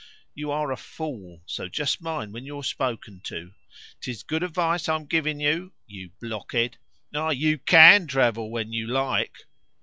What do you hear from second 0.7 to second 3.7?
a fool, so just mind when you're spoken to.